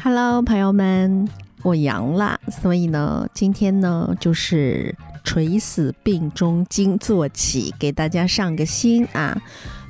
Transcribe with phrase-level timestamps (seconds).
[0.00, 1.28] Hello，朋友们，
[1.64, 4.94] 我阳了，所以呢，今天呢就是
[5.24, 9.36] 垂死病中惊坐起，给大家上个心啊。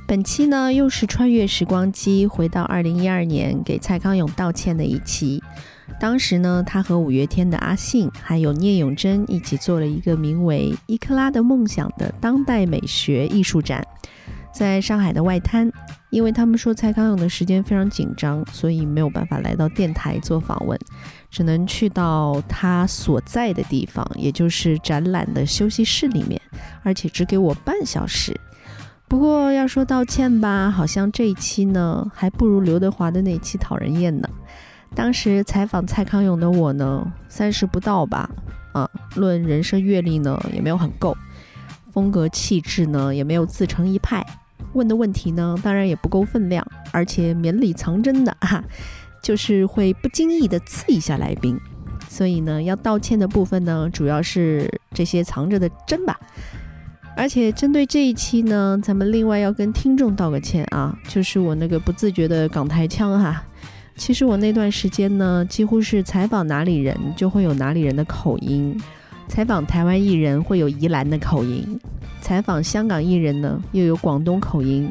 [0.07, 5.43] 本期呢又是穿越时光机，回到二零一二年，给蔡康永道歉的一期。
[5.99, 13.85] 当时呢，他和五月天的阿信，还有聂永真一起做了一个名为《伊克拉的梦想》的当代美学艺术展，
[14.51, 15.71] 在上海的外滩。
[16.11, 20.75] 因为他们说蔡康永的时间非常紧张，所以没有办法来到电台做访问，
[21.29, 26.41] 只能去到他所在的地方，也就是展览的休息室里面，
[26.81, 28.35] 而且只给我半小时。
[29.07, 34.27] 不过要说道歉吧，好像这一期呢，还不如刘德华的那期讨人厌呢。
[34.95, 38.27] 当时采访蔡康永的我呢，三十不到吧，
[38.73, 41.15] 啊，论人生阅历呢，也没有很够，
[41.93, 44.25] 风格气质呢，也没有自成一派。
[44.73, 48.63] 问的问题呢，当然也不够分量，而且绵里藏针的哈，
[49.23, 51.59] 就是会不经意的刺一下来宾。
[52.07, 56.19] 所以呢，要道歉的部分呢，主要是这些藏着的针吧。
[57.15, 63.43] 而且针对这一期呢，咱们另外要跟听众道个歉啊，就是我那个不自觉的港台腔哈。
[63.95, 68.79] 其实我那段时间呢，几乎是采访哪里人就会有哪里人的口音，
[69.29, 71.79] 采访台湾艺人会有宜兰的口音。
[72.19, 74.89] 采访香港艺人呢，又有广东口音；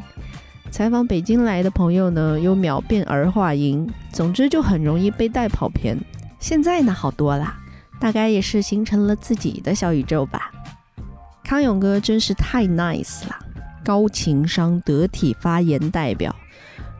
[0.70, 3.86] 采访北京来的朋友呢，又秒变儿化音。
[4.12, 5.98] 总之就很容易被带跑偏。
[6.39, 7.59] 现在呢，好多啦，
[8.00, 10.50] 大概也是形成了自己的小宇宙吧。
[11.44, 13.36] 康永哥真是太 nice 了，
[13.84, 16.34] 高情商、得体发言代表，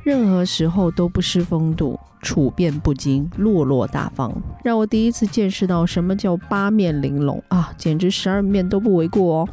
[0.03, 4.33] 任何时候都不失风度，处变不惊，落落大方，
[4.65, 9.49] 让我第一次见识到什么叫八面玲珑啊，简直十二面都不为过哦。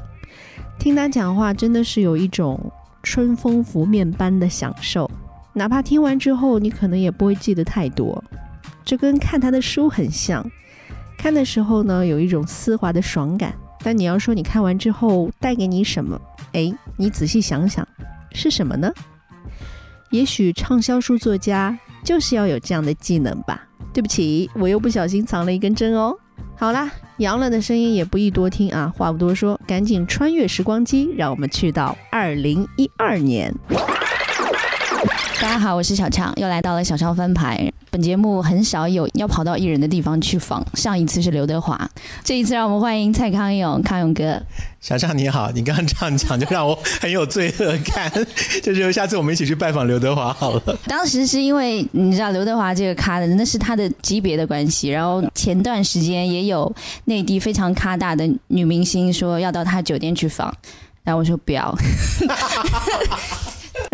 [0.79, 2.59] 听他讲话真的是有一种
[3.03, 5.09] 春风拂面般的享受，
[5.53, 8.23] 哪怕听完之后你可能也不会记得太多。
[8.83, 10.45] 这跟看他的书很像，
[11.17, 13.53] 看的时候呢有一种丝滑的爽感，
[13.83, 16.19] 但你要说你看完之后带给你什么，
[16.53, 17.85] 哎，你仔细想想
[18.31, 18.91] 是什么呢？
[20.11, 23.67] 也许畅销书作家就是要有这样的技能吧。
[23.93, 26.15] 对不起，我又不小心藏了一根针哦。
[26.57, 28.93] 好啦，杨乐的声音也不宜多听啊。
[28.97, 33.53] 话不多说，赶紧穿越时光机，让我们去到二零一二年。
[35.41, 37.71] 大家好，我是小畅，又来到了小畅翻牌。
[37.91, 41.89] 本节目很少有要跑到艺人的地方去访，上一次是刘德华，
[42.23, 44.41] 这一次让我们欢迎蔡康永，康永哥。
[44.79, 48.11] 小畅你好，你刚刚这样讲就让我很有罪恶感，
[48.63, 50.77] 就是下次我们一起去拜访刘德华好了。
[50.87, 56.73] 当时是因为你知道刘德华这个咖的，那是他的级别的关系，然后前段时间也有
[57.05, 60.53] 内地非常咖大的女明星说要到他酒店去访，
[61.03, 61.75] 然后我说不要。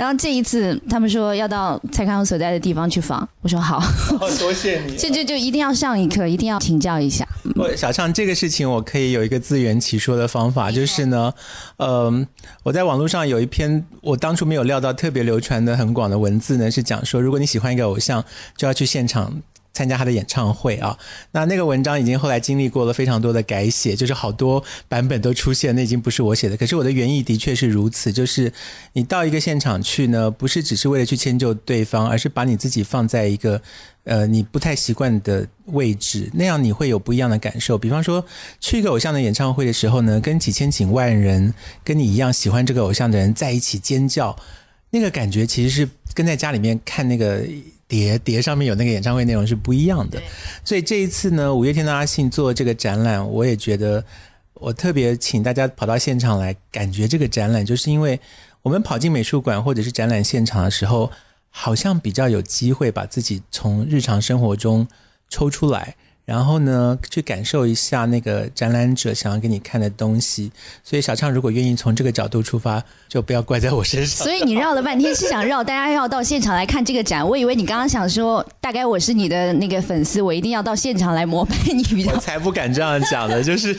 [0.01, 3.79] 然后这一次，他们说要到蔡康永所在的地方去访，我说好，
[4.39, 4.95] 多谢你。
[4.97, 7.23] 这就就一定要上一课，一定要请教一下。
[7.77, 11.31] 小畅，这个事情我可以有一个自圆其说的方法，就是呢，
[11.77, 12.25] 嗯，
[12.63, 18.25] 我在网络上有一篇我当初没有料到特别流传的很广的文字呢，是讲说，如果你喜欢一个偶像，
[18.57, 19.31] 就要去现场。
[19.73, 20.97] 参加他的演唱会啊，
[21.31, 26.57] 那那个文章已经后来经历过了非常多的改写，就是好多版本都出现，那已经不是我写的。
[26.57, 28.51] 可是我的原意的确是如此，就是
[28.93, 33.61] 你到一个现场去呢，不是只是为了去迁就对方，而是把你自己放在一个
[34.03, 37.77] 呃你不太习惯的位置，那样你会有不一样的感受。
[37.77, 38.25] 比方说
[38.59, 44.35] 去一个偶像的演唱会的时候呢，跟几千几万人跟你一样喜欢这个偶像的人在一起尖叫，
[44.89, 47.45] 那个感觉其实是跟在家里面看那个。
[47.91, 50.17] 碟碟上面有那个演唱会内容是不一样的，
[50.63, 54.01] 所以这一次呢，五月天的阿信做这个展览，我也觉得
[54.53, 58.17] 我特别请大家跑到现场来感觉这个展览，就是因为
[58.61, 61.11] 我们跑进美术馆或者是展览现场的时候，
[61.49, 64.87] 好像比较有机会把自己从日常生活中
[65.27, 65.97] 抽出来。
[66.31, 70.49] 然后呢，去感受一下那个展览者想要给你看的东西。
[70.81, 74.25] 所以小畅如果愿意从这个角度出发，就不要怪在我身上。
[74.25, 77.27] 所以你绕了半天是想绕大家要到现场来看这个展。
[77.27, 81.83] 我以为你刚刚想说，大概我是你的那个粉丝，我一定要到现场来膜拜你。
[82.07, 83.75] 我才不敢这样讲的，就是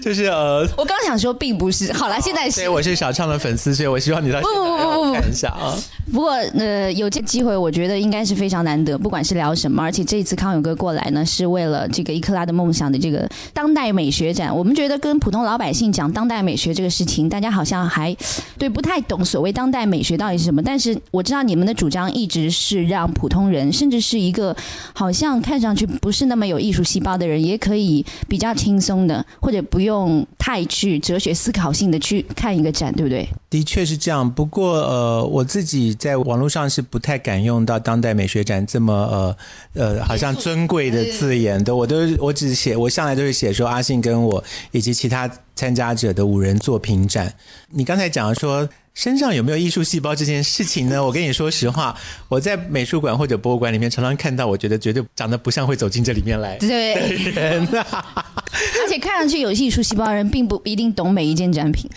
[0.00, 0.68] 就是呃。
[0.76, 1.92] 我刚想说并不是。
[1.92, 2.56] 好了，现在是。
[2.56, 5.78] 所以我是小畅的粉丝，所以我希望你到现场看一下啊。
[6.12, 8.98] 不过呃，有这机会，我觉得应该是非常难得。
[8.98, 11.88] 不管是聊什么，而且这一次康永哥过来呢，是为了。
[11.92, 18.16] 这个伊克拉的梦想的这个当代美学展，我们觉得跟普通老百姓讲当代美学这个事情，大家好像还
[18.58, 20.62] 对不太懂所谓当代美学到底是什么。
[20.62, 24.56] 但是我知道你们的主张一直是让普通人，甚至是一个
[24.94, 33.28] 好像看上去不是那么有艺术细胞的人，也可以比较轻松的，或者不用太去哲学思考性的去看一个展，对不对？
[33.50, 39.36] 的确是这样，不过呃，我自己在网络上是不太敢用到当代美学展这么呃
[39.74, 47.34] 呃，好像尊贵的字眼的，我都我只写，我向来都是写说阿信跟我以及其他参加者的五人作品展。
[47.70, 51.04] 你刚才讲说身上有没有艺术细胞这件事情呢？
[51.04, 51.98] 我跟你说实话，
[52.28, 58.32] 我在美术馆或者博物馆里面常常看到，我觉得绝对长得不像会走进这里面来对，的人啊。
[58.84, 61.90] 而且看上去有艺术细胞的人，并不一定懂每一件展品。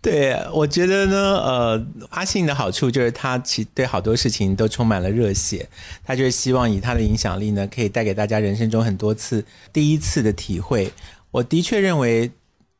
[0.00, 5.68] 对，我觉得呢，呃，阿信的好处就是他其对好多事情都充满了热血，
[6.04, 10.92] 他就是希望以他的影响力呢，可以带给大家人生中很多次第一次的体会。
[11.32, 12.30] 我的确认为，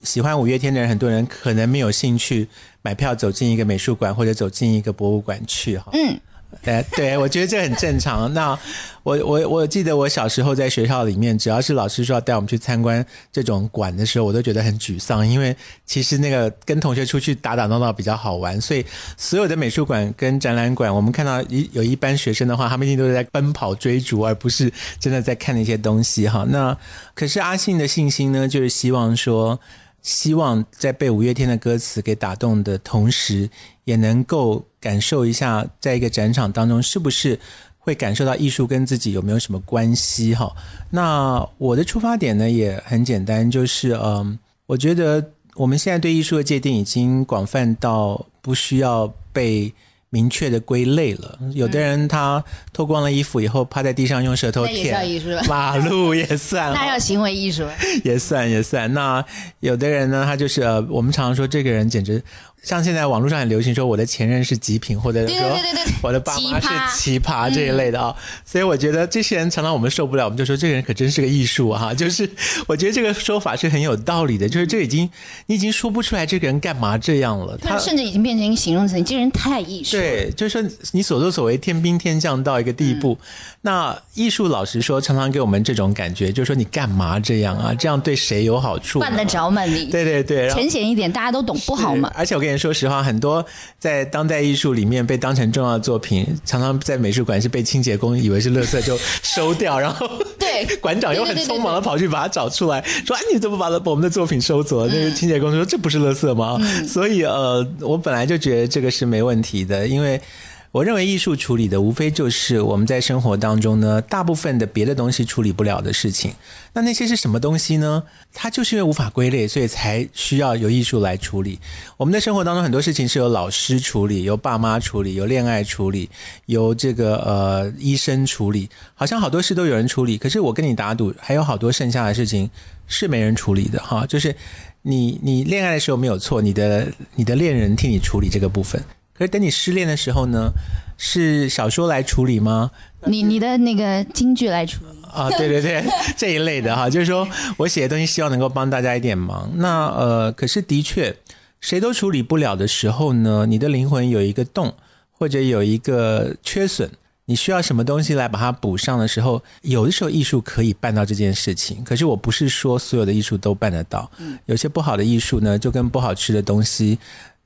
[0.03, 2.47] 喜欢五月天的人，很多人可能没有兴趣
[2.83, 5.91] 买票走进一个美术馆或者走进一个博物馆去哈。
[5.95, 6.21] 嗯，
[6.65, 8.33] 哎，对，我觉得这很正常。
[8.33, 8.59] 那
[9.03, 15.55] 我我我记得我小时候在学校里面，只要是老师说要带我们去参观这种馆的时候，我都觉得很沮丧，因为
[15.85, 18.61] 其实那个跟同学出去打打闹闹比较好玩。
[18.61, 18.85] 所以
[19.17, 26.47] 所有的美术馆跟展览馆，我们看到一有一班学生的话，他们一定都是在奔跑追逐，而不是真的在看那些东西哈。
[26.49, 26.77] 那
[27.15, 29.61] 可是阿信的信心呢，就是希望说。
[30.09, 33.51] 希望在被五月天的歌词给打动的同时，
[33.85, 37.39] 也能够感受一下，在一个展场当中，是不是
[37.77, 40.35] 会感受到艺术跟自己有没有什么关系？
[40.35, 40.51] 哈，
[40.89, 49.75] 那我的出发点呢也很简单，就是嗯，我觉得我们现在对艺术的界定已经广泛到不需要被
[50.11, 51.39] 明确的归类了。
[51.55, 57.65] 有的人他脱光了衣服以后趴在地上用舌头舔马路也算，那要行为艺术。
[58.05, 58.93] 也算也算。
[58.93, 59.25] 那
[59.61, 62.23] 有的人呢，他就是呃，我们常常说这个人简直
[62.63, 65.37] 像现在网络上很流行说我的前任是极品，或者说
[66.03, 68.15] 我的爸妈是奇葩这一类的啊、
[68.45, 71.93] 所以我觉得这些人常常我们受不了，我们就说这个人可真是个艺术啊！
[71.95, 72.29] 就是
[72.67, 75.09] 我觉得这个说法是很有道理的，就是这已经
[75.47, 80.03] 你已经说不出来这个人干嘛这样了，他甚至已经变成一个形容词，你这个人太艺术了。
[80.03, 83.19] 对，就是说你所作所为天兵天将到一个地步。
[83.21, 83.27] 嗯
[83.61, 87.75] 那艺术老实说，常常给我们这种感觉，就是说你干嘛这样啊？
[87.75, 89.01] 这样对谁有好处？
[89.01, 89.87] 犯得着吗你？
[89.87, 92.11] 对对对，浅显一点，大家都懂，不好吗？
[92.15, 93.45] 而且我跟你说实话，很多
[93.79, 100.09] 在当代艺术里面被当成重要的作品，常常在美术馆是被清洁工以为是垃圾就收掉，然后
[100.39, 110.21] 对 馆长又很匆忙的跑去把它找出来，说：“啊，你怎么把我们的作品收走了？”那个清洁工说：“这不是垃圾吗？”所以呃，我本来就觉得这个是没问题的，因为。
[110.71, 116.33] 我认为艺术处理的无非就是我们在生活当中呢，大部分的别的东西处理不了的事情。
[116.75, 118.03] 那那些是什么东西呢？
[118.35, 121.59] 它就是因为无法归类，所以才需要由艺术来处理。
[121.97, 126.09] 我们的生活当中很多事情是由老师处理，由爸妈处理，由恋爱处理，
[126.47, 130.19] 由这个呃医生处理，好像好多事都有人处理。
[130.19, 132.49] 可是我跟你打赌，还有好多剩下的事情
[132.87, 134.05] 是没人处理的哈。
[134.07, 134.37] 就是
[134.83, 138.81] 你你恋爱的时候没有错，你的你的恋人替你处理这个部分。
[139.19, 140.53] 可是等你失恋的时候呢，
[140.97, 142.71] 是小说来处理吗？
[143.07, 145.85] 你你的那个京剧来处理，啊，对 对对，
[146.17, 147.27] 这一类的哈，就是说
[147.57, 149.51] 我写的东西希望能够帮大家一点忙。
[149.57, 151.17] 那呃，可是的确，
[151.61, 154.73] 谁都处理不了的时候呢，你的灵魂有一个洞，
[155.11, 156.89] 或者有一个缺损，
[157.25, 161.83] 你需要什么东西来把它补上的时候，有的时候艺术可以办到这件事情。
[161.85, 164.11] 可是我不是说所有的艺术都办得到，
[164.47, 166.99] 有些不好的艺术呢，就跟不好吃的东西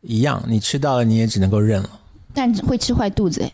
[0.02, 1.90] 一样，你吃到了你也只能够认了，
[2.34, 3.50] 但会吃坏肚子哎。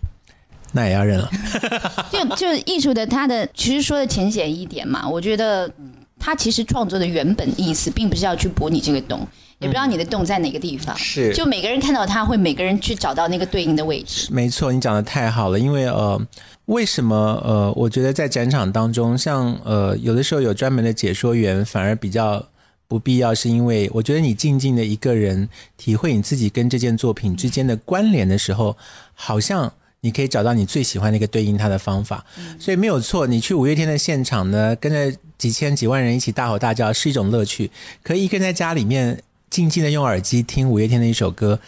[0.72, 1.30] 那也要认了。
[2.12, 5.70] 就就艺术的它的其实说的浅显一点嘛，我觉得
[6.18, 9.26] 它其实创作的原本意思，并不是要去补你这个洞，
[9.60, 10.94] 也不知道你的洞在哪个地方。
[10.98, 14.28] 是就每个人看到它，会每个人去找到那个对应的位置。
[14.30, 16.20] 没错，你讲的太好了，因为呃，
[16.66, 22.44] 为什么呃，我觉得在展场当中，像呃，有的时候有专门的解说员，反而比较
[22.88, 28.76] 不必要，是因为我觉得你静静的一个人体会你自己跟这件作品之间的关联的时候，
[29.14, 29.72] 好像。
[30.00, 32.24] 你可以找到你最喜欢的一个对应它的方法，
[32.60, 33.26] 所以没有错。
[33.26, 37.68] 你去五月天的现场呢，跟着几千几万人一起大吼大叫是一种乐趣，
[38.04, 41.58] 可以一个人在家里面静静的用耳机听五月天的一首歌，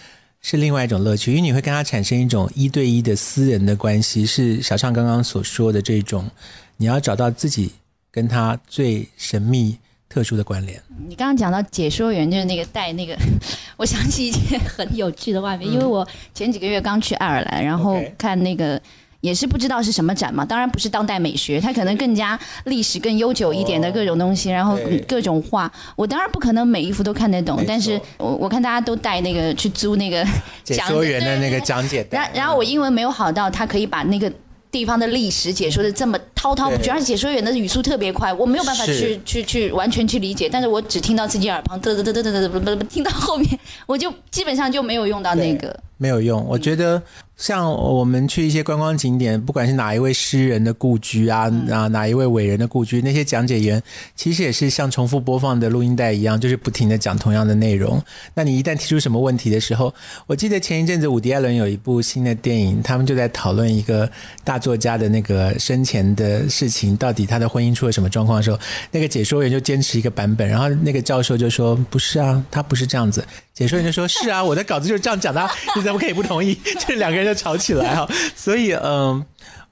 [0.40, 6.30] 是另外一种乐趣，因为你会跟他产生一种一对一的私人的关系，是小畅刚刚所说的这种，
[6.76, 7.72] 你要找到自己
[8.12, 9.76] 跟他最神秘、
[10.10, 10.78] 特殊的关联。
[11.08, 13.16] 你刚刚讲到解说员，就是那个带那个，
[13.78, 18.78] 我想起一件很有趣的画面，因为我前几个月刚去爱尔兰，然后看那个。
[19.22, 30.26] 也是不知道是什么展嘛，当然不是当代美学，它可能更加历史更悠久一点的各种东西，然后各种画，我当然不可能每一幅都看得懂但是我我看大家都带那个去租那个
[30.64, 34.32] 解说员的那个讲解带， 然然后我英文没有好到他可以把那个
[34.70, 46.44] 地方的历史解说的这么滔滔不绝，而且解说员的语速特别快，我没有办法去去去完全去理解，但是我只听到自己耳旁嘚嘚嘚嘚嘚嘚嘚，听到后面我就基本上就没有用到那个，没有用。
[46.46, 47.02] 我觉得
[47.40, 53.82] 像我们去一些观光景点，不管是哪一位诗人的故居啊，啊哪一位伟人的故居，那些讲解员
[54.14, 58.00] 其实也是像重复播放的录音带一样，就是不停的讲同样的内容。
[58.34, 59.92] 那你一旦提出什么问题的时候，
[60.26, 64.08] 我记得前一阵子伍迪·艾伦有一部新的电影，他们就在讨论一个
[64.44, 68.58] 大作家的那个生前的事情，到底他的婚姻出了什么状况的时候，
[68.90, 73.24] 那个解说员就坚持一个版本，然后那个教授就说不是啊，他不是这样子。
[73.60, 78.08] 解说员就说：“是啊， 我的稿子就是这样讲的啊，你怎么可以不同意？” 就是两个人就吵起来哈。
[78.34, 79.22] 所以，嗯，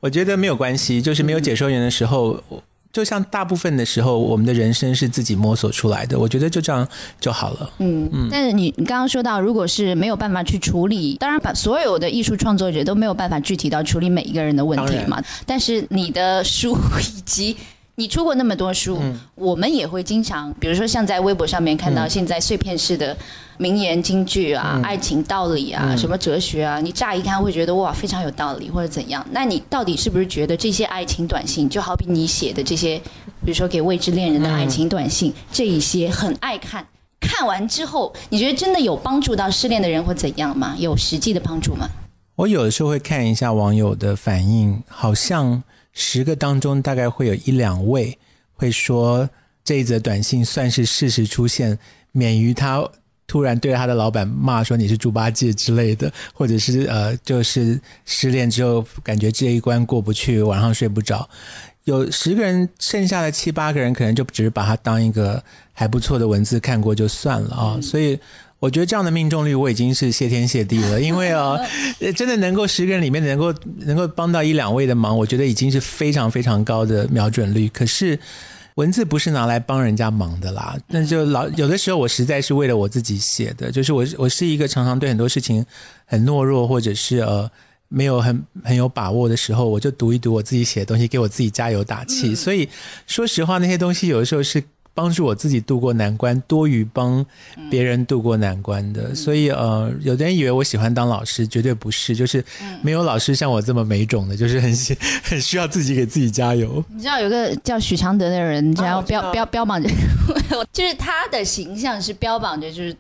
[0.01, 2.39] 我觉得没有关系，就是没有解说员的时候，
[2.93, 6.19] 就像大部分的时候，我们的人生是自己摸索出来的。
[6.19, 6.87] 我觉得就这样
[7.19, 7.71] 就好了。
[7.79, 15.23] 嗯，但是你你刚刚说到，如果是没有办法去处理，当然把所有的艺术创作者都没有办法具体到处理每一个人的问题嘛。
[15.47, 17.57] 但是你的书以及
[17.99, 18.97] 你出过那么多书，
[19.35, 23.17] 我们也会经常，比如说像在微博上面看到现在碎片式的
[23.57, 29.27] 名言金句啊、爱情道理啊、什么哲学啊，你乍一看会觉得哇非常有道理或者怎样。
[29.33, 32.97] 那你到底是不是觉得这些爱情短信，就好比你写的这些，
[33.45, 36.87] 比如说给未知恋人的爱情短信，这一些很爱看？
[37.21, 40.77] 看完之后，你觉得真的有帮助到失恋的人或怎样吗？
[40.79, 41.89] 有实际的帮助吗？
[42.37, 45.61] 我有的时候会看一下网友的反应，好像
[45.93, 48.17] 十个当中大概会有一两位
[48.55, 49.29] 会说
[49.65, 51.79] 这一则短信算是事实出现，
[52.13, 52.89] 免于他
[53.27, 61.29] 突然对他的老板骂说你是猪八戒之类的，或者是呃就是失恋之后感觉这一关过不去，晚上睡不着。
[61.85, 65.43] 有十个人，剩下的七八个人可能就只是把它当一个
[65.73, 68.19] 还不错的文字看过就算了啊，所以。
[68.61, 71.57] 我觉得这样的命中率我已经是谢天谢地了， 因为啊，
[72.17, 77.69] 真的能够十个人里面能够能够帮到一两位的忙，我觉得已经是非常非常高的瞄准率。
[77.69, 78.19] 可是
[78.75, 85.65] 文字不是拿来帮人家忙的啦，那就老有的时候我实在是为了我自己写的，就是我我是一个常常对很多事情
[86.05, 87.49] 很懦弱，或者是呃
[87.89, 92.35] 没有很很有把握的时候，我就读一读我自己写的东西，给我自己加油打气。
[92.35, 92.69] 所以
[93.07, 94.61] 说实话，那些东西有的时候是。
[94.99, 97.25] 帮助我自己度过难关，多于帮
[97.71, 99.15] 别人度过难关的。
[99.15, 102.45] 所以呃，有的人以为我喜欢当老师，绝对不是，就是
[102.83, 104.77] 没有老师像我这么没种的， 就是很
[105.23, 106.85] 很需要自己给自己加油。
[106.93, 109.89] 你知道有个叫许常德的人，然后标标标榜着，
[110.75, 112.97] 就是他的形象是标榜着就是。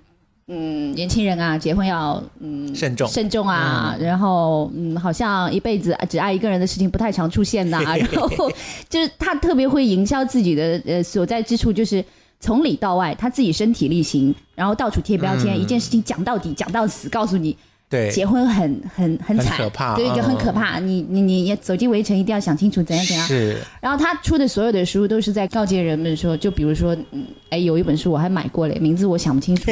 [0.50, 3.06] 嗯，年轻人啊，结婚要嗯慎重。
[3.06, 8.50] 慎重啊，然后嗯，好像一辈子只爱一个人的事情不太常出现呐、 然后
[8.88, 12.02] 就是他特别会营销自己的呃所在之处，就是
[12.40, 15.60] 从里到外他自己身体力行，然后到处贴标签，嗯。
[15.60, 17.54] 一件事情讲到底讲到死，告诉你
[17.90, 20.78] 对，结婚很很很很惨，可怕对，就很嗯可怕。
[20.78, 23.26] 你你你也走进围城，一定要想清楚怎样怎样。
[23.26, 29.70] 是然后他出的所有的书都是在告诫人们说，就比如说，嗯，哎，有一本书我还买过嘞，名字我想不清楚。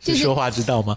[0.00, 0.96] 就 是是说话之道吗？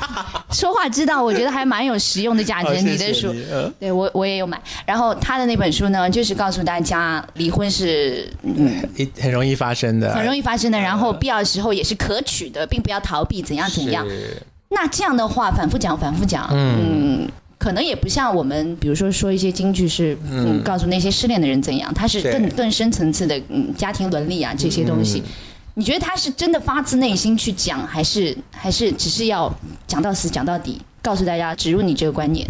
[0.52, 2.68] 说话之道，我觉得还蛮有实用的价值。
[2.72, 4.58] 哦你的书，谢你呃对我我也有买。
[4.86, 8.82] 然后他的那本书呢，就是告诉大家离婚是嗯
[9.20, 14.06] 很容易发生的，很容易发生的，然后必要的时候也是可取的，并不要逃避怎样怎样。
[14.68, 17.28] 是那这样的话，反复讲，反复讲，嗯。
[17.58, 25.20] 可能也不像我们，比如说说一些京剧是，嗯，告诉那些失恋的人怎样，他是更更深层次的，嗯，家庭伦理啊这些东西。
[25.74, 29.52] 你觉得他是真的发自内心去讲，还是还是只是要
[29.88, 32.46] 讲到死讲到底，告诉大家植入你这个观念？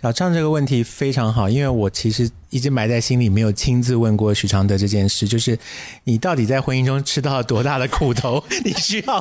[0.00, 5.58] 小畅这个问题非常好，因为我其实一直埋在心里，没有亲自问过许常德这件事，就是
[6.04, 9.20] 你到底在婚姻中吃到了多大的苦头，你需要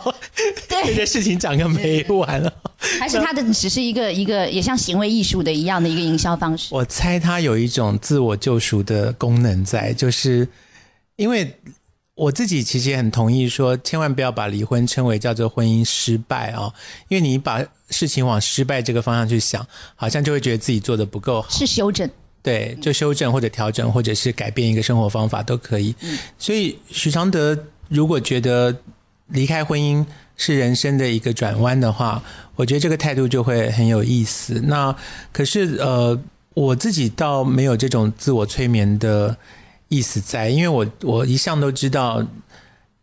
[0.69, 2.51] 对 这件事情讲个没完了。
[2.99, 6.73] 还是他的只是一个一个也像行为艺术的一样的一个营销方式？
[6.73, 10.47] 我猜他有一种自我救赎的功能在，就是
[11.17, 11.53] 因为
[12.13, 16.71] 我自己其实也很同意说，千万不要把离婚称为叫做婚姻失败啊、
[17.09, 21.49] 因为你把事情往失败这个方向去想，好像就会觉得自己做的不够好。
[21.49, 22.09] 是修正，
[22.45, 25.95] 对，就修正或者调整，或者是改变一个生活方法都可以。
[26.37, 27.57] 所以许常德
[27.89, 28.73] 如果觉得
[29.29, 30.05] 离开婚姻
[30.37, 32.21] 是人生的一个转弯的话，
[32.55, 34.61] 我觉得这个态度就会很有意思。
[34.63, 34.95] 那
[35.33, 36.15] 可是呃，
[36.53, 39.35] 我自己倒没有这种自我催眠的
[39.89, 42.23] 意思在，因为我我一向都知道。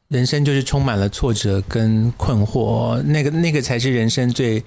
[0.09, 4.63] 人生就是充满了挫折跟困惑，那个那个才是人生最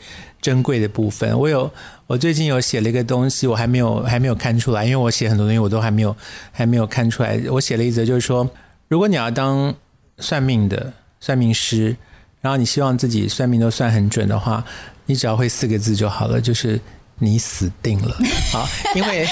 [0.45, 1.35] 珍贵的部分。
[1.35, 1.71] 我有，
[2.05, 6.15] 我最近有写了一个东西，我还没有还没有看出来，因为我写很多东西我都还没有
[6.51, 7.41] 还没有看出来。
[7.49, 8.47] 我写了一则，就是说，
[8.87, 9.73] 如果你要当
[10.19, 11.95] 算命的算命师，
[12.41, 14.63] 然后你希望自己算命都算很准的话，
[15.07, 16.79] 你只要会四个字就好了，就是
[17.17, 18.15] 你死定了
[18.51, 18.67] 好！
[18.93, 19.27] 因为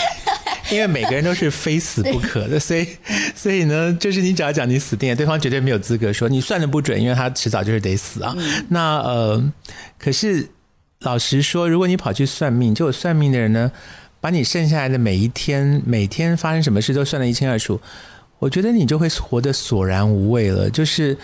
[0.72, 2.88] 因为每个人都是非死不可的，所以
[3.36, 8.36] 所以呢，就是你只要讲你死定了，对方绝对没有资格说你算的不准，因为他迟早就是得死啊。
[8.70, 9.52] 那呃，
[10.00, 10.50] 可是
[11.04, 13.72] 老实说，如果你跑去算命，就有算命的人呢，
[14.20, 17.80] 把你剩下来的每一天、每天发生什么事都算得一清二楚，
[18.40, 21.18] 我觉得你就会活得索然无味了，就是。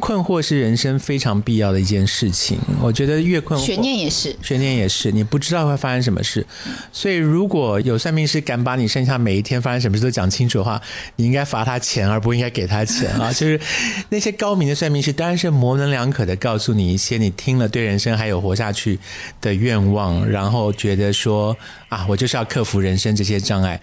[0.00, 6.44] 困惑是人生非常必要的一件事情，我觉得越困惑，悬念也是，悬念也是，你不知道会发生什么事，
[6.92, 10.80] 所以如果有算命师敢把你剩下每一天发生什么事都讲清楚的话，
[11.16, 13.30] 你应该罚他钱，而不应该给他钱啊！
[13.34, 13.60] 就是
[14.08, 18.98] 那些高明的算命师，当然是模棱两可的告诉你一些你听了对人生还有活下去
[19.40, 21.56] 的愿望，然后觉得说
[21.90, 23.80] 啊，我就是要克服人生这些障碍。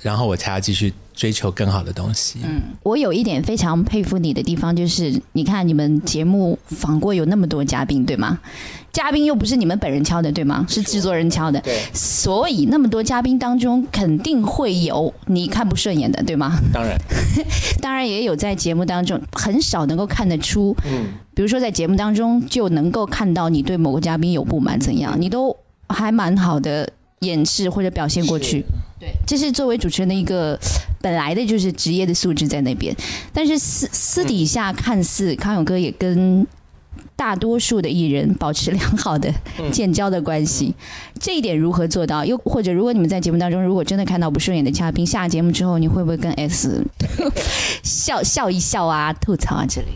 [0.00, 2.38] 然后我才要继续追求更好的东西。
[2.42, 8.38] 嗯，我有一点非常佩服你的地方，就是你看你们节目访过有那么多嘉宾，对吗？
[8.92, 10.66] 嘉宾又不是你们本人敲的，对吗？
[10.68, 11.60] 是制作人敲的。
[11.60, 11.80] 对。
[11.94, 16.58] 所以那么多嘉宾当中，肯定会有你看不顺眼的，对吗？
[16.72, 16.98] 当然。
[17.80, 25.56] 当然也有在节目当中很少能够看得出，嗯，比如说在节目当中就能够看到你对某个嘉宾有不满怎样，你都
[25.88, 26.90] 还蛮好的
[27.20, 28.64] 掩饰或者表现过去。
[28.98, 30.58] 对，这是作为主持人的一个
[31.00, 32.94] 本来的就是职业的素质在那边，
[33.32, 36.46] 但是私私底下看似康永哥也跟
[37.16, 39.30] 大多数的艺人保持良好的
[39.70, 40.74] 建交的关系，
[41.18, 42.24] 这一点如何做到？
[42.24, 46.82] 又或者如果你们在节目当中如果真的看到不顺眼的嘉宾，下节目之后你会不会跟 S
[47.82, 49.86] 笑笑一笑啊，吐槽啊之类？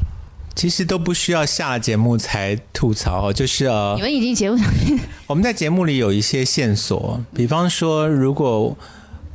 [0.55, 4.67] 其实都不需要下节目才吐槽，就是呃，你们已经节目上，
[5.27, 8.77] 我们在节目里有一些线索，比方说，如果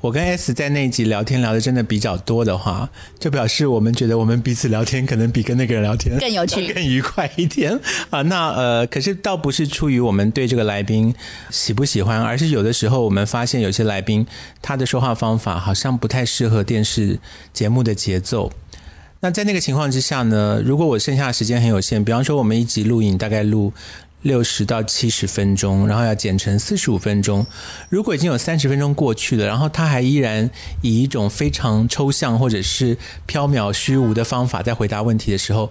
[0.02, 7.78] 我跟 S 在那一集聊天聊的真的比较多的话，就表示我们觉得我们彼此聊天可能比跟那个人聊天更有趣、更愉快一点
[8.10, 8.22] 啊。
[8.22, 11.14] 那呃，可是倒不是出于我们对这个来宾
[11.50, 14.26] 喜不喜欢，而是有的时候我们发现有些来宾
[14.62, 17.20] 他的说话方法好像不太适合电视
[17.52, 18.50] 节目的节奏。
[19.22, 20.62] 那在那个情况之下呢？
[20.64, 23.74] 如果我剩下的时间很有限，比方说我们一集录影大概录
[24.22, 27.46] 六十到七十分钟，然后要剪成四十五分钟，
[27.90, 30.50] 如果已经有三十分钟过去了，然后他还依然
[30.82, 32.96] 以一种非常抽象或者是
[33.28, 35.70] 缥缈虚无的方法在回答问题的时候。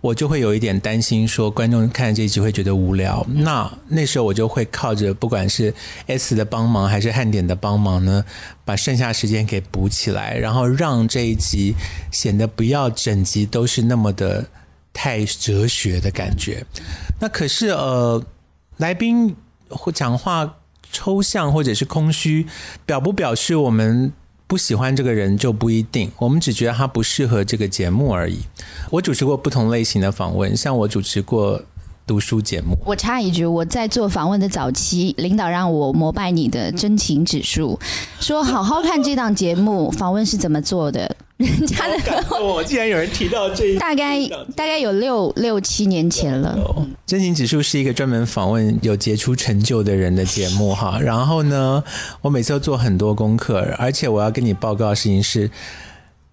[0.00, 3.26] 我就会有一点担心，说观众看这一集会觉得无聊。
[3.28, 5.74] 那那时候我就会靠着不管是
[6.06, 8.24] S 的帮忙还是汉典的帮忙呢，
[8.64, 11.74] 把剩下时间给补起来，然后让这一集
[12.12, 14.46] 显得不要整集都是那么的
[14.92, 16.64] 太哲学的感觉。
[17.18, 18.24] 那可是呃，
[18.76, 19.34] 来宾
[19.68, 20.58] 会讲话
[20.92, 22.46] 抽象或者是空虚，
[22.86, 24.12] 表不表示我们？
[24.48, 28.38] 不喜欢这个人就不一定，我们只觉得他不适合这个节目而已。
[28.90, 31.60] 我主持过不同类型的访问，像我主持过
[32.06, 32.74] 读书节目。
[32.86, 37.78] 我插一句，我在做访问的早期，领导让我膜拜你的真情指数，
[38.20, 41.14] 说好好看这档节目，访问是怎么做的。
[41.38, 44.18] 人家的，我竟然有人提到这一，大概
[44.54, 46.58] 大概有六六七年前了。
[47.06, 50.98] 真情指数是一个专门访问有杰出成就的人的节目哈。
[51.00, 51.82] 然后呢，
[52.20, 55.50] 我每次都做很多功课，而且我要跟你报告的事情是。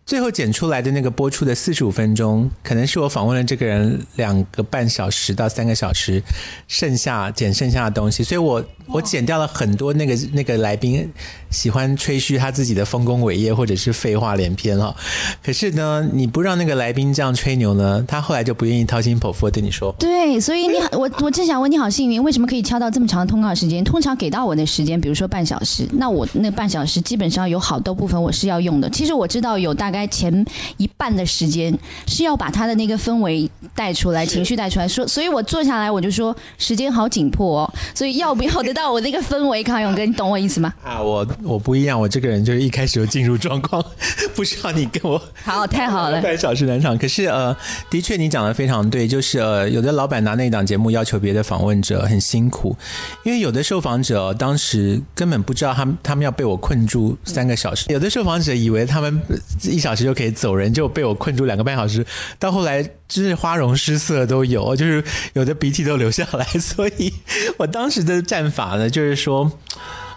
[0.08, 6.22] 最后剪出来的那个播出的四十五分钟，可能是我访问了这个人两个半小时到三个小时，
[6.68, 11.08] 剩下剪剩下的东西，所以我我剪掉了很多那个那个来宾
[11.52, 14.96] 喜欢吹嘘他自己的丰功伟业或者是废话连篇哈。
[15.44, 19.94] 可是呢，你不让那个来宾这样吹牛呢，他后来就不愿意掏心剖腹对你说。
[20.00, 23.84] 对，所以你好， 我我正想问你好幸运，为什么可以敲到这么长的通告时间？
[23.84, 28.90] 通常给到我的时间，比如说半小时，那我那半小时基本上有好多部分我是要用的。
[28.90, 30.06] 其实我知道有大概。
[30.16, 30.46] 前
[30.78, 39.64] 一半的时间是要把他的那个氛围带出来，情绪带出来，说，所以我坐下来我就说时间好紧迫哦，所以要不要得到我那个氛围？
[39.64, 40.74] 康永哥，你懂我意思吗？
[40.84, 43.82] 啊，我我不一样，我这个人就是一开始就进入状况，
[44.36, 46.98] 不需要你跟我好，太好了，半小时难场。
[46.98, 47.56] 可是呃，
[47.90, 52.76] 的确你讲的非常对，就是呃，有的老板拿那档节目要求别的访问者很辛苦，
[53.24, 59.22] 因为有的受访者当时根本不知道他们他们要被我困住三个小时，有的受访者以为他们
[59.64, 59.86] 一。
[59.86, 62.04] 小时就可以走人，就被我困住两个半小时。
[62.40, 66.44] 到后来，就是花容失色都有，就是有的鼻涕都流下来。
[66.46, 67.14] 所以
[67.58, 69.52] 我当时的战法呢，就是说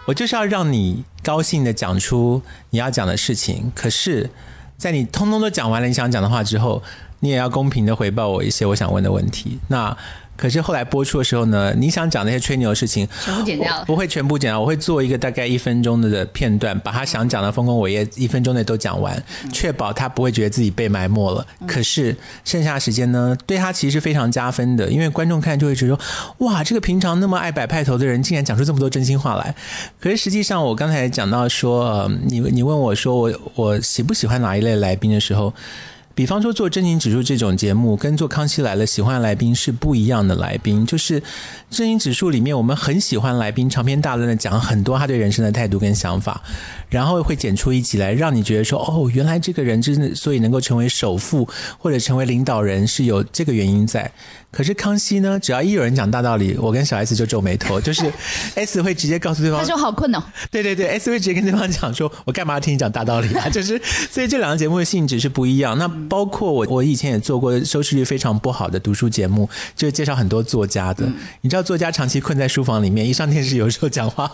[0.07, 3.71] 我就是要让你高兴的讲出你要讲的事情。
[3.75, 4.31] 可是，
[4.77, 6.83] 在你通通都讲完了你想讲的话之后，
[7.21, 9.59] 你也要公平的回报我一些我想问的问题。
[9.69, 9.97] 那
[10.39, 13.85] 可是后来播出的时候呢，你想讲那些吹牛的事情，全部剪掉了。
[13.85, 19.21] 不会全部剪掉，我会做一个大概一分钟的片段，把他想讲的丰功伟业一分钟内都讲完，
[19.53, 21.45] 确保他不会觉得自己被埋没了。
[21.67, 29.53] 可是剩下的时间呢，对他其实是非常加分的，因为观众看就会觉得说，哇，这个平常那么爱摆派头的人，竟然讲出这么多真心话来。
[30.01, 35.53] 可是实际上，我刚才讲到说，呃，你你问我说我我喜不喜欢哪一类来宾的时候。
[36.19, 40.85] 比方说做真情指数这种节目，跟做康熙来了喜欢来宾是不一样的来宾。
[40.85, 41.23] 就是
[41.71, 46.43] 真情指数里面，我们很喜欢来宾长篇大论的讲很多他对人生的态度跟想法，
[46.89, 54.11] 然后会剪出一集来，让你觉得说，哦，原来这个人真的所以能够成为首富或者成为领导人是有这个原因在。
[54.51, 58.11] 可是康熙呢，只要一有人讲大道理，我跟小 S 就皱眉头，就是
[58.57, 60.25] S 会直接告诉对方，他说好困哦。
[60.51, 63.49] 对对对，S 会直接跟对方讲说，我干嘛要听你讲大道理啊？
[63.53, 65.77] 就是所以这两个节目的性质是不一样。
[65.77, 71.07] 那包括我，我以前也做过收视率非常不好的读书节目，就是介绍很多作家的。
[71.43, 74.31] 你知道作家长期困在书房里面，一上电视有时候讲话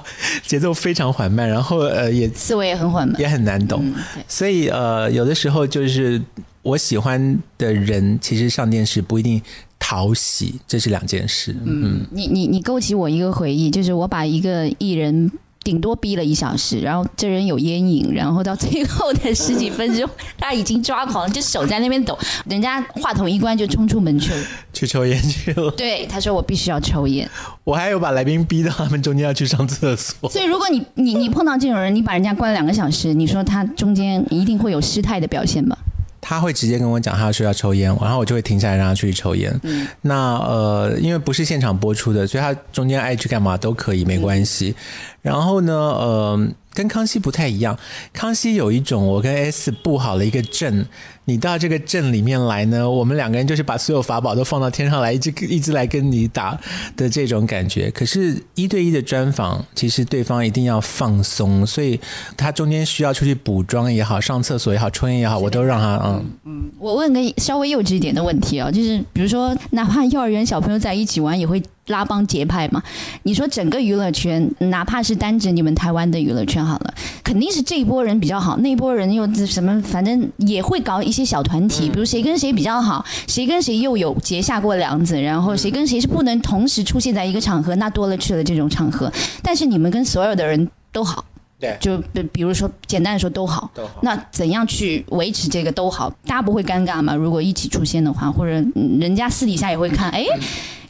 [0.47, 3.85] 节奏非常缓慢，然后呃也思维也很缓慢，也很难懂。
[4.29, 6.23] 所以呃有的时候就是
[6.63, 9.43] 我喜欢的人，其实上电视不一定。
[9.87, 11.55] 讨喜，这是两件事。
[11.63, 15.31] 嗯，你你你勾起我一个回忆，就是我把一个艺人
[15.65, 25.71] 顶多逼了一小时，然后这人有烟瘾，然后到最后的十几分钟，他已经抓狂，就手在那边抖，人家话筒一关就冲出门去了，去抽烟去了。
[25.71, 27.29] 对，他说我必须要抽烟。
[27.65, 30.29] 我还有把来宾逼到他们中间要去上厕所。
[30.29, 35.79] 所以如果你你你碰到这种人，你把人家关了两个小时，你说他中间一定会有失态的表现吧？
[36.27, 39.61] 他会直接跟我讲，他说要抽烟，然后我就会停下来让他出去抽烟。
[40.01, 44.75] 那呃，因为不是现场播出的，所以他中间爱去干嘛都可以，没关系。
[45.21, 46.49] 然后呢，呃。
[46.75, 47.79] 跟康熙不太一样，
[48.13, 50.85] 康熙有一种我跟 S 布好了一个阵，
[51.27, 56.59] 你到这个镇里面来呢，我们两个人就是把所有法宝都放到天上来，一直一直来跟你打
[56.97, 57.91] 的这种感觉。
[57.91, 61.99] 可是，一对一的专访，其实对方一定要放松，所以
[62.37, 66.71] 他中间需要出去补妆也好，上厕所也好，抽烟也好，我都让他嗯嗯。
[66.79, 71.63] 我问个稍微幼稚一点的问题啊，就是比如说，哪怕幼儿园小朋友在一起玩，也会。
[71.89, 72.83] 拉帮结派嘛？
[73.25, 79.83] 你说整个娱乐圈，哪怕是单指你们台湾的娱乐圈好了，肯定是这一波人比较好，那一波人又什么？
[79.83, 89.13] 反正也会搞一些小团体，比如谁跟谁比较好，谁跟谁又有结下过梁子，然后谁跟谁是不能同时出现在一个场合，那多了去了这种场合。
[89.43, 91.25] 但是你们跟所有的人都好，
[91.61, 94.01] 对，就比比如说简单的说都好，都好。
[94.03, 96.11] 那怎样去维持这个都好？
[96.27, 97.15] 大家不会尴尬吗？
[97.15, 98.53] 如果一起出现的话，或者
[98.99, 100.25] 人家私底下也会看，哎。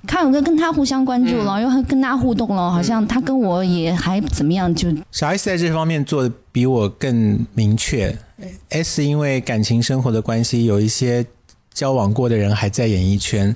[0.06, 4.72] 康永哥跟他互相关注了，又跟他互动了，好像他跟我也还怎么样？
[4.74, 8.16] 就小 S 在这方面做的比我更明确。
[8.68, 11.24] S 因为感情生活的关系，有一些
[11.72, 13.54] 交往过的人还在演艺圈，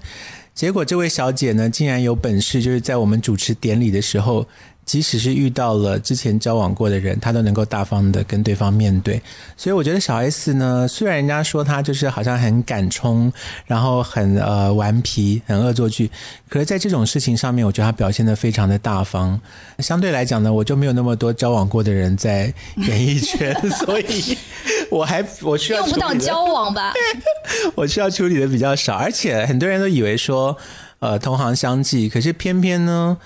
[0.54, 4.46] 结果这位小姐呢，竟然有本事，就是在我们主持典礼的时候。
[4.88, 9.20] 即使是遇到了之前交往过的人，他都能够大方的跟对方面对。
[9.55, 13.31] 所以我觉得小 S 呢，虽然人家说他就是好像很敢冲，
[13.66, 16.11] 然后很呃顽皮、很恶作剧，
[16.48, 19.38] 可是在这种事情上面，我觉得他表现的非常的大方。
[19.81, 24.38] 相对来讲呢，我就没有那么多交往过的人在演艺圈，所以
[24.90, 26.94] 我还我需要用不到交往吧？
[27.74, 30.57] 我需要处理的比较少，而且很多人都以为说
[31.01, 33.18] 呃同行相忌，可是偏偏呢。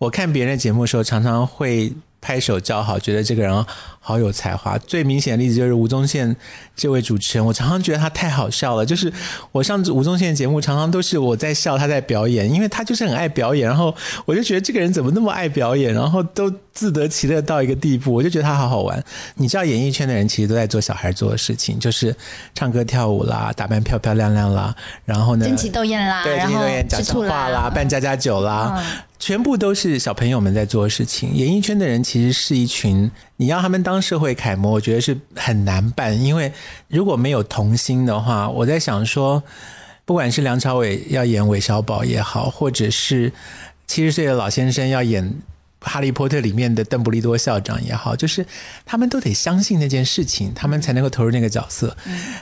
[0.00, 3.66] 我看别人的节目的时候，常常会拍手叫好，觉得这个人。
[4.02, 6.34] 好有才华，最明显的例子就是吴宗宪
[6.74, 8.84] 这位主持人，我常常觉得他太好笑了。
[8.84, 9.12] 就是
[9.52, 13.68] 我上吴宗宪节目，常常都是我在笑，他在表演，因为他就是很爱表演。
[13.68, 19.02] 然后我就觉得这个人怎么那么爱表演，然后都自得其乐到一个地步，我就觉得他好好玩。
[19.34, 22.14] 你知道，演艺圈的人其实都在做小孩做的事情，就是
[22.54, 28.82] 唱歌跳舞啦，打扮漂漂亮亮啦，然后呢，争奇斗艳啦，对，争奇斗艳讲笑话啦，办家家酒啦，
[29.18, 31.34] 全部都是小朋友们在做的事情。
[31.34, 33.10] 演艺圈的人其实是一群。
[33.36, 36.52] 你要他们当社会楷模，我觉得是很难办，因为
[36.88, 39.42] 如果没有童心的话，我在想说，
[40.04, 43.32] 不管是梁朝伟要演韦小宝也好，或者是
[43.86, 45.24] 七十岁的老先生要演
[45.80, 48.46] 《哈利波特》里面的邓布利多校长也好，就是
[48.84, 51.96] 他们都得相信那件事情，他们才能够投入那个角色。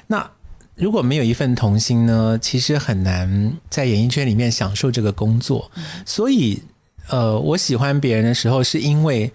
[0.07, 0.31] 那
[0.75, 5.71] 如果没有一份童心呢，其实很难在演艺圈里面享受这个工作。
[6.05, 6.63] 所以，
[7.09, 9.33] 呃，我喜欢别人的时候，是因为。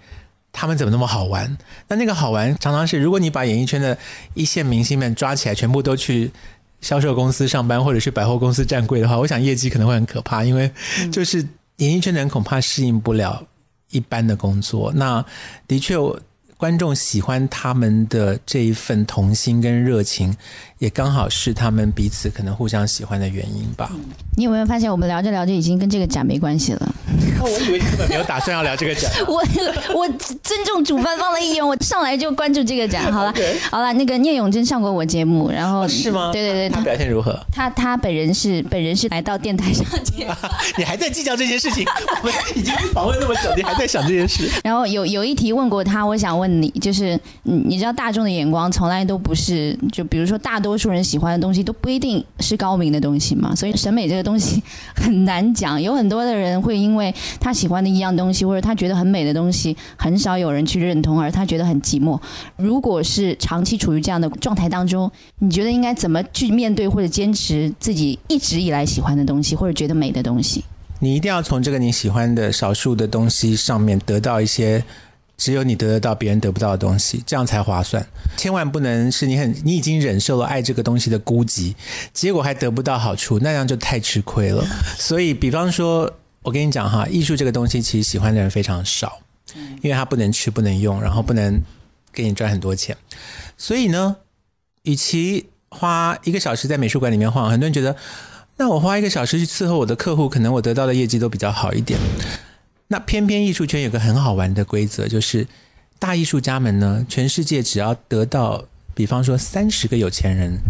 [0.56, 1.58] 他们怎么那么好玩？
[1.88, 3.98] 那那个好玩常常是，如果你把演艺圈的
[4.34, 6.30] 一线明星们抓起来，全部都去
[6.80, 10.70] 销售公司上班，或者去百货公司站柜的话，我想业绩可能会很可怕，因为
[11.10, 11.44] 就是
[11.78, 13.44] 演艺圈的人恐怕适应不了
[13.94, 14.92] 一般的工作。
[14.92, 15.24] 那
[15.66, 15.96] 的确，
[16.56, 20.34] 观众喜欢他们的这一份童心跟热情，
[20.78, 23.90] 也刚好是他们彼此可能互相喜欢的原因吧。
[24.36, 26.94] 你有没有发现，我们聊着聊着已经跟这个展没关系了？
[27.38, 29.10] 那， 我以为根本没有打算要聊这个展。
[29.26, 29.42] 我
[29.94, 30.08] 我
[30.42, 33.12] 尊重主办方的意愿，我上来就关注这个展。
[33.12, 33.34] 好了
[33.70, 36.32] 好了，那个聂永真上过我节目，然后是吗？
[36.32, 37.38] 对对对，他他表现如何？
[37.52, 40.32] 他他本人是本人是来到电台上节目，
[40.78, 41.84] 你还在计较这件事情？
[42.22, 44.48] 我们已经访问那么久，你还在想这件事？
[44.64, 54.62] 然后有有一题问过他，我想问你，就是你你知道大众的眼光从来都不是，就比如说大多数人喜欢的东西都不一定是高明的东西嘛，所以审美这个东西
[54.94, 55.80] 很难讲。
[55.80, 62.20] 有很多的人会因为他喜欢的一样东西，或者他觉得很美的东西，很少有人去认同，而他觉得很寂寞。
[62.56, 70.64] 如果是长期处于这样的状态当中，你觉得应该怎么去面对或者坚持自己一直以来喜欢的东西，或者觉得美的东西？
[71.00, 74.82] 你一定要从这个你喜欢的少数的东西上面得到一些
[75.36, 78.06] 只有你得得到别人得不到的东西，这样才划算。
[78.36, 81.74] 千万不能是你很你已经忍受了爱这个东西的孤寂，
[82.12, 84.64] 结果还得不到好处，那样就太吃亏了。
[84.98, 89.18] 所以，比方说，我跟你讲哈，艺术这个东西其实喜欢的人非常少，
[89.82, 91.60] 因为它不能吃、不能用，然后不能
[92.12, 92.96] 给你赚很多钱。
[93.56, 94.16] 所以呢，
[94.82, 97.96] 与其花一个小时在美术馆里面晃，很多人觉得。
[98.56, 101.98] 那我花一个小时去伺候我的客户，可能我得到的业绩都比较好一点。
[102.94, 105.44] 那偏偏艺术圈有个很好玩的规则，就是
[105.98, 108.62] 大艺术家们呢，全世界只要得到，
[108.94, 110.60] 比方说三十个有钱人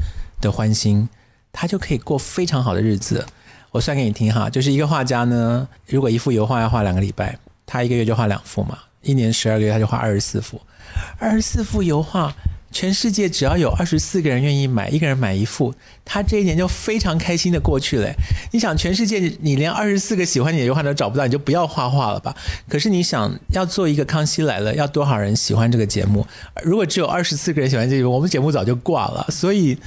[0.41, 1.07] 的欢心，
[1.53, 3.27] 他就可以过非常好的日子。
[3.73, 10.59] 我算给你听哈，就是一个画家呢，如果一幅油画要画两个礼拜，他一个月就画两幅嘛，一年十二个月他就画二十四幅，
[11.19, 12.35] 二十四幅油画。
[12.75, 15.73] 全世界只要有二十四个人愿意买，一个人买一副，
[16.05, 18.13] 他这一年就非常开心的过去了。
[18.51, 22.35] 你想，全世界你连二十四个喜欢你的油画都找不到，你就不要画画了吧。
[22.69, 26.27] 可是你想要做一个《康熙来了》，要多少人喜欢这个节目？
[26.65, 29.25] 如果只有二十四个人喜欢这个，我们节目早就挂了。
[29.31, 29.79] 所以。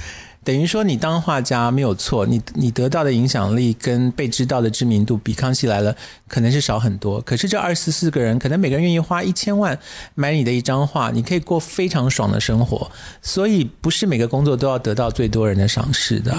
[0.48, 5.92] 等于说，你当画家没有错，你你得到的影响力跟被知道的知名度比《康熙来了》
[6.26, 7.20] 可能是少很多。
[7.20, 9.78] 可是这二十四个人，可能每个人愿意花一千万
[10.14, 12.90] 买你的一张画，你可以过非常爽的生活。
[13.20, 16.34] 所以，不是每个工作都要得到最多人的赏识的。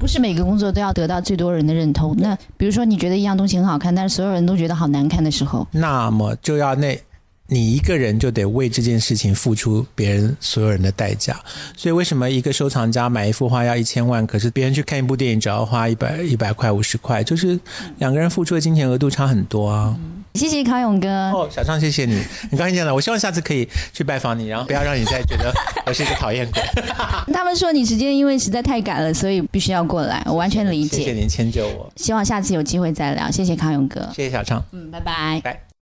[0.00, 2.12] 不是每个工作都要得到最多人的认同。
[2.18, 7.00] 那比如说，你觉得一样东西很好看，但是所有人都觉得好难看的时候，那么就要那。
[7.46, 11.38] 你一个人就得为这件事情付出别人所有人的代价，
[11.76, 17.58] 所以为什么一个收藏家买一幅画要一千万，可是别人去看一部电影只要花一百一百块五十块，就是
[17.98, 19.94] 两个人付出的金钱额度差很多啊。
[20.34, 21.08] 谢谢康永哥。
[21.30, 22.18] 哦，小畅，谢谢你，
[22.50, 22.92] 很高兴见到。
[22.92, 25.52] 我希望下次可以去拜访你，然后不要让你再觉得
[25.86, 26.60] 我是一个讨厌鬼。
[27.32, 30.96] 他们说你时间因为实在太赶了，所以必须要过来，我完全理解。
[30.96, 33.30] 谢谢您迁就我，希望下次有机会再聊。
[33.30, 34.10] 谢谢康永哥。
[34.12, 35.40] 谢谢小畅，嗯，拜拜。
[35.44, 35.64] 拜。